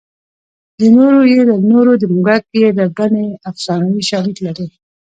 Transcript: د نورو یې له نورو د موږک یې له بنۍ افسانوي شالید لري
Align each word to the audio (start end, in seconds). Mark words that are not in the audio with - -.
د 0.79 0.81
نورو 0.95 1.19
یې 1.31 1.41
له 1.49 1.55
نورو 1.71 1.91
د 2.01 2.03
موږک 2.13 2.43
یې 2.61 2.67
له 2.77 2.85
بنۍ 2.97 3.27
افسانوي 3.49 4.01
شالید 4.09 4.37
لري 4.45 4.67